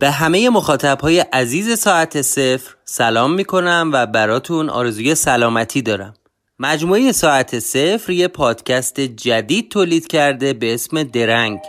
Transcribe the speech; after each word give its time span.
به 0.00 0.10
همه 0.10 0.50
مخاطب 0.50 1.00
های 1.00 1.20
عزیز 1.20 1.78
ساعت 1.78 2.22
صفر 2.22 2.74
سلام 2.84 3.34
می‌کنم 3.34 3.90
و 3.92 4.06
براتون 4.06 4.70
آرزوی 4.70 5.14
سلامتی 5.14 5.82
دارم. 5.82 6.14
مجموعه 6.58 7.12
ساعت 7.12 7.58
صفر 7.58 8.12
یه 8.12 8.28
پادکست 8.28 9.00
جدید 9.00 9.70
تولید 9.70 10.06
کرده 10.06 10.52
به 10.52 10.74
اسم 10.74 11.02
درنگ. 11.02 11.60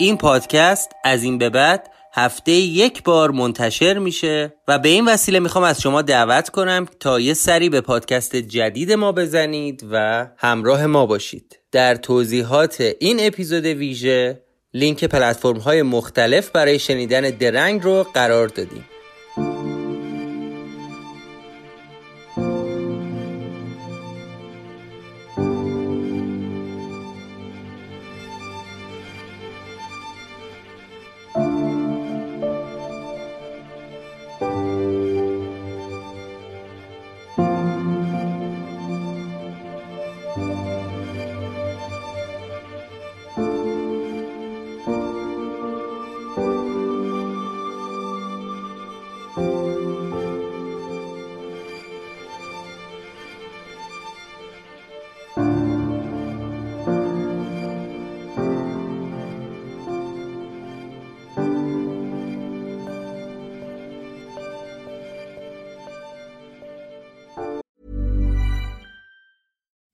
این 0.00 0.16
پادکست 0.16 0.90
از 1.04 1.22
این 1.22 1.38
به 1.38 1.50
بعد 1.50 1.90
هفته 2.14 2.52
یک 2.52 3.02
بار 3.02 3.30
منتشر 3.30 3.98
میشه 3.98 4.54
و 4.68 4.78
به 4.78 4.88
این 4.88 5.08
وسیله 5.08 5.40
می‌خوام 5.40 5.64
از 5.64 5.80
شما 5.80 6.02
دعوت 6.02 6.48
کنم 6.48 6.86
تا 7.00 7.20
یه 7.20 7.34
سری 7.34 7.68
به 7.68 7.80
پادکست 7.80 8.36
جدید 8.36 8.92
ما 8.92 9.12
بزنید 9.12 9.86
و 9.90 10.26
همراه 10.36 10.86
ما 10.86 11.06
باشید. 11.06 11.58
در 11.72 11.94
توضیحات 11.94 12.80
این 13.00 13.16
اپیزود 13.20 13.64
ویژه 13.64 14.42
لینک 14.74 15.04
پلتفرم 15.04 15.58
های 15.58 15.82
مختلف 15.82 16.50
برای 16.50 16.78
شنیدن 16.78 17.20
درنگ 17.20 17.82
رو 17.82 18.06
قرار 18.14 18.48
دادیم. 18.48 18.84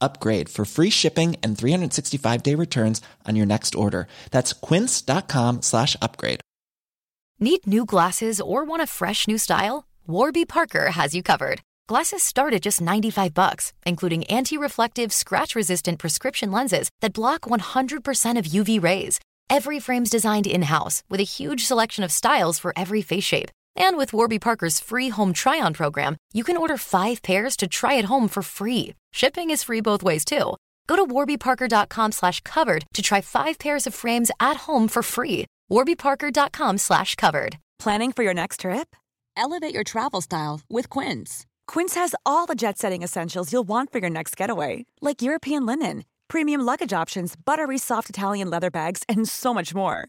upgrade 0.00 0.48
for 0.48 0.64
free 0.64 0.90
shipping 0.90 1.36
and 1.42 1.56
365 1.56 2.42
day 2.42 2.54
returns 2.54 3.00
on 3.24 3.36
your 3.36 3.46
next 3.46 3.74
order. 3.74 4.08
That's 4.30 4.52
quince.com 4.52 5.62
slash 5.62 5.96
upgrade. 6.02 6.40
Need 7.38 7.66
new 7.66 7.84
glasses 7.84 8.40
or 8.40 8.64
want 8.64 8.82
a 8.82 8.86
fresh 8.86 9.28
new 9.28 9.38
style? 9.38 9.86
Warby 10.06 10.46
Parker 10.46 10.92
has 10.92 11.14
you 11.14 11.22
covered. 11.22 11.60
Glasses 11.86 12.22
start 12.22 12.54
at 12.54 12.62
just 12.62 12.80
95 12.80 13.34
bucks, 13.34 13.72
including 13.84 14.24
anti-reflective, 14.24 15.12
scratch-resistant 15.12 15.98
prescription 15.98 16.50
lenses 16.50 16.88
that 17.00 17.12
block 17.12 17.42
100% 17.42 18.38
of 18.38 18.46
UV 18.46 18.82
rays. 18.82 19.20
Every 19.48 19.78
frame's 19.78 20.10
designed 20.10 20.46
in-house 20.46 21.02
with 21.08 21.20
a 21.20 21.24
huge 21.24 21.64
selection 21.64 22.02
of 22.02 22.10
styles 22.10 22.58
for 22.58 22.72
every 22.74 23.02
face 23.02 23.24
shape. 23.24 23.50
And 23.76 23.96
with 23.96 24.12
Warby 24.12 24.38
Parker's 24.38 24.80
free 24.80 25.10
home 25.10 25.32
try-on 25.32 25.74
program, 25.74 26.16
you 26.32 26.44
can 26.44 26.56
order 26.56 26.76
five 26.78 27.22
pairs 27.22 27.56
to 27.58 27.66
try 27.68 27.98
at 27.98 28.06
home 28.06 28.28
for 28.28 28.42
free. 28.42 28.94
Shipping 29.12 29.50
is 29.50 29.62
free 29.62 29.80
both 29.80 30.02
ways 30.02 30.24
too. 30.24 30.56
Go 30.86 30.96
to 30.96 31.06
warbyparker.com 31.06 32.12
slash 32.12 32.40
covered 32.40 32.84
to 32.94 33.02
try 33.02 33.20
five 33.20 33.58
pairs 33.58 33.86
of 33.86 33.94
frames 33.94 34.30
at 34.40 34.56
home 34.58 34.88
for 34.88 35.02
free. 35.02 35.46
warbyparker.com 35.70 36.78
slash 36.78 37.14
covered. 37.16 37.58
Planning 37.78 38.12
for 38.12 38.22
your 38.22 38.34
next 38.34 38.60
trip? 38.60 38.94
Elevate 39.36 39.74
your 39.74 39.84
travel 39.84 40.20
style 40.20 40.60
with 40.70 40.88
Quince. 40.88 41.44
Quince 41.66 41.94
has 41.94 42.14
all 42.24 42.46
the 42.46 42.54
jet 42.54 42.78
setting 42.78 43.02
essentials 43.02 43.52
you'll 43.52 43.68
want 43.68 43.92
for 43.92 43.98
your 43.98 44.10
next 44.10 44.36
getaway, 44.36 44.86
like 45.02 45.20
European 45.22 45.66
linen, 45.66 46.04
premium 46.28 46.62
luggage 46.62 46.92
options, 46.92 47.34
buttery 47.36 47.78
soft 47.78 48.08
Italian 48.08 48.48
leather 48.48 48.70
bags, 48.70 49.02
and 49.08 49.28
so 49.28 49.52
much 49.52 49.74
more. 49.74 50.08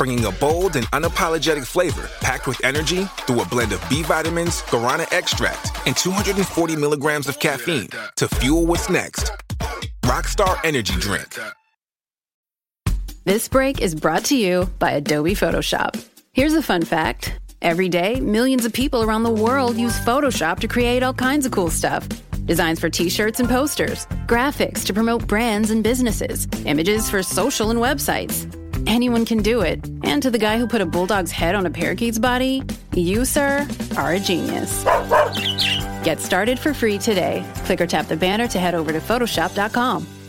bringing 0.00 0.24
a 0.24 0.32
bold 0.32 0.76
and 0.76 0.86
unapologetic 0.92 1.66
flavor 1.66 2.08
packed 2.22 2.46
with 2.46 2.64
energy 2.64 3.04
through 3.26 3.42
a 3.42 3.44
blend 3.44 3.70
of 3.70 3.86
B 3.90 4.02
vitamins, 4.02 4.62
guarana 4.62 5.06
extract, 5.12 5.76
and 5.86 5.94
240 5.94 6.74
milligrams 6.76 7.28
of 7.28 7.38
caffeine 7.38 7.90
to 8.16 8.26
fuel 8.26 8.64
what's 8.64 8.88
next. 8.88 9.30
Rockstar 10.02 10.58
Energy 10.64 10.94
Drink. 10.94 11.38
This 13.24 13.46
break 13.46 13.82
is 13.82 13.94
brought 13.94 14.24
to 14.24 14.36
you 14.38 14.70
by 14.78 14.92
Adobe 14.92 15.34
Photoshop. 15.34 16.02
Here's 16.32 16.54
a 16.54 16.62
fun 16.62 16.80
fact 16.80 17.38
every 17.60 17.90
day, 17.90 18.20
millions 18.20 18.64
of 18.64 18.72
people 18.72 19.02
around 19.02 19.24
the 19.24 19.30
world 19.30 19.76
use 19.76 20.00
Photoshop 20.00 20.60
to 20.60 20.68
create 20.68 21.02
all 21.02 21.12
kinds 21.12 21.44
of 21.44 21.52
cool 21.52 21.68
stuff. 21.68 22.08
Designs 22.46 22.80
for 22.80 22.88
t 22.88 23.10
shirts 23.10 23.38
and 23.38 23.50
posters, 23.50 24.06
graphics 24.26 24.82
to 24.86 24.94
promote 24.94 25.26
brands 25.26 25.70
and 25.70 25.84
businesses, 25.84 26.48
images 26.64 27.10
for 27.10 27.22
social 27.22 27.70
and 27.70 27.80
websites. 27.80 28.50
Anyone 28.90 29.24
can 29.24 29.38
do 29.38 29.60
it. 29.60 29.78
And 30.02 30.20
to 30.24 30.32
the 30.32 30.38
guy 30.38 30.58
who 30.58 30.66
put 30.66 30.80
a 30.80 30.84
bulldog's 30.84 31.30
head 31.30 31.54
on 31.54 31.64
a 31.64 31.70
parakeet's 31.70 32.18
body, 32.18 32.64
you, 32.92 33.24
sir, 33.24 33.64
are 33.96 34.14
a 34.14 34.18
genius. 34.18 34.82
Get 36.02 36.18
started 36.18 36.58
for 36.58 36.74
free 36.74 36.98
today. 36.98 37.44
Click 37.66 37.80
or 37.80 37.86
tap 37.86 38.08
the 38.08 38.16
banner 38.16 38.48
to 38.48 38.58
head 38.58 38.74
over 38.74 38.90
to 38.90 38.98
Photoshop.com. 38.98 40.19